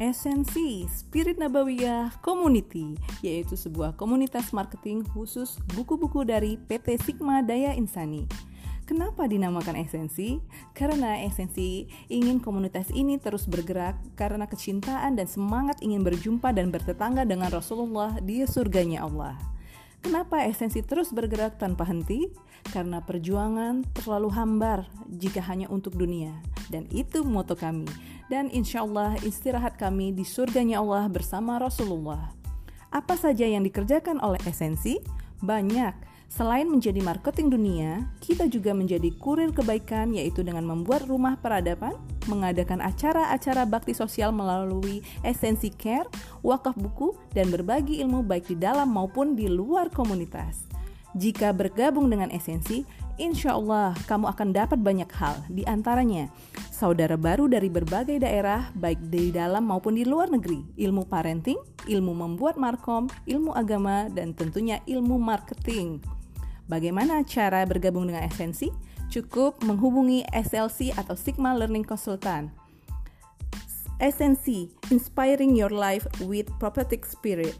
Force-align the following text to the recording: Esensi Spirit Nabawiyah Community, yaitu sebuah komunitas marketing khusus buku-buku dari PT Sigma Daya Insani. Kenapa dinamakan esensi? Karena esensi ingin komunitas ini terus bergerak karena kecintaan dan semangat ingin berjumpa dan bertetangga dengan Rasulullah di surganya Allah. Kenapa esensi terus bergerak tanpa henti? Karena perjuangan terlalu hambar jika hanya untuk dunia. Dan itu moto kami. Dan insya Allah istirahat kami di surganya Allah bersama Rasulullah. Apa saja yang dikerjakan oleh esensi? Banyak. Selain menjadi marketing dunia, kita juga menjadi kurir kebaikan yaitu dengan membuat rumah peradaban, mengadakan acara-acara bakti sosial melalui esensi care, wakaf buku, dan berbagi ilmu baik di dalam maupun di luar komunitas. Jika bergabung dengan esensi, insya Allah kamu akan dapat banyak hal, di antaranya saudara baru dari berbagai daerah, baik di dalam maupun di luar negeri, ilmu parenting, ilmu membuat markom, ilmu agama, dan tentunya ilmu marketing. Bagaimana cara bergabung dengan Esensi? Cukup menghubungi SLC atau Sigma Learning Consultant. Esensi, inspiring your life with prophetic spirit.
Esensi 0.00 0.88
Spirit 0.88 1.36
Nabawiyah 1.36 2.24
Community, 2.24 2.96
yaitu 3.20 3.52
sebuah 3.52 4.00
komunitas 4.00 4.48
marketing 4.56 5.04
khusus 5.12 5.60
buku-buku 5.76 6.24
dari 6.24 6.56
PT 6.56 6.96
Sigma 7.04 7.44
Daya 7.44 7.76
Insani. 7.76 8.24
Kenapa 8.88 9.28
dinamakan 9.28 9.76
esensi? 9.76 10.40
Karena 10.72 11.20
esensi 11.20 11.84
ingin 12.08 12.40
komunitas 12.40 12.88
ini 12.96 13.20
terus 13.20 13.44
bergerak 13.44 14.00
karena 14.16 14.48
kecintaan 14.48 15.20
dan 15.20 15.28
semangat 15.28 15.76
ingin 15.84 16.00
berjumpa 16.00 16.48
dan 16.56 16.72
bertetangga 16.72 17.28
dengan 17.28 17.52
Rasulullah 17.52 18.16
di 18.24 18.40
surganya 18.48 19.04
Allah. 19.04 19.36
Kenapa 20.00 20.48
esensi 20.48 20.80
terus 20.80 21.12
bergerak 21.12 21.60
tanpa 21.60 21.84
henti? 21.84 22.32
Karena 22.72 23.04
perjuangan 23.04 23.84
terlalu 23.92 24.32
hambar 24.32 24.88
jika 25.12 25.44
hanya 25.44 25.68
untuk 25.68 25.92
dunia. 25.92 26.32
Dan 26.72 26.88
itu 26.88 27.20
moto 27.20 27.52
kami. 27.52 27.84
Dan 28.32 28.48
insya 28.48 28.80
Allah 28.80 29.20
istirahat 29.20 29.76
kami 29.76 30.16
di 30.16 30.24
surganya 30.24 30.80
Allah 30.80 31.04
bersama 31.12 31.60
Rasulullah. 31.60 32.32
Apa 32.88 33.14
saja 33.14 33.44
yang 33.44 33.60
dikerjakan 33.60 34.24
oleh 34.24 34.40
esensi? 34.48 34.98
Banyak. 35.44 36.08
Selain 36.30 36.64
menjadi 36.64 37.02
marketing 37.02 37.52
dunia, 37.52 38.06
kita 38.22 38.46
juga 38.46 38.70
menjadi 38.70 39.10
kurir 39.18 39.52
kebaikan 39.52 40.14
yaitu 40.16 40.40
dengan 40.46 40.62
membuat 40.62 41.04
rumah 41.10 41.36
peradaban, 41.36 41.98
mengadakan 42.28 42.84
acara-acara 42.84 43.64
bakti 43.64 43.96
sosial 43.96 44.34
melalui 44.34 45.00
esensi 45.24 45.72
care, 45.72 46.08
wakaf 46.44 46.76
buku, 46.76 47.16
dan 47.32 47.48
berbagi 47.48 48.02
ilmu 48.04 48.26
baik 48.26 48.50
di 48.50 48.56
dalam 48.58 48.92
maupun 48.92 49.38
di 49.38 49.48
luar 49.48 49.88
komunitas. 49.88 50.66
Jika 51.10 51.50
bergabung 51.50 52.06
dengan 52.06 52.30
esensi, 52.30 52.86
insya 53.18 53.58
Allah 53.58 53.98
kamu 54.06 54.30
akan 54.30 54.48
dapat 54.54 54.78
banyak 54.78 55.10
hal, 55.10 55.42
di 55.50 55.66
antaranya 55.66 56.30
saudara 56.70 57.18
baru 57.18 57.50
dari 57.50 57.66
berbagai 57.66 58.22
daerah, 58.22 58.70
baik 58.78 59.10
di 59.10 59.34
dalam 59.34 59.66
maupun 59.66 59.98
di 59.98 60.06
luar 60.06 60.30
negeri, 60.30 60.62
ilmu 60.78 61.10
parenting, 61.10 61.58
ilmu 61.90 62.14
membuat 62.14 62.56
markom, 62.56 63.10
ilmu 63.26 63.52
agama, 63.58 64.06
dan 64.08 64.38
tentunya 64.38 64.78
ilmu 64.86 65.18
marketing. 65.18 66.19
Bagaimana 66.70 67.26
cara 67.26 67.66
bergabung 67.66 68.06
dengan 68.06 68.30
Esensi? 68.30 68.70
Cukup 69.10 69.58
menghubungi 69.66 70.22
SLC 70.30 70.94
atau 70.94 71.18
Sigma 71.18 71.50
Learning 71.50 71.82
Consultant. 71.82 72.54
Esensi, 73.98 74.70
inspiring 74.94 75.58
your 75.58 75.74
life 75.74 76.06
with 76.22 76.46
prophetic 76.62 77.02
spirit. 77.02 77.58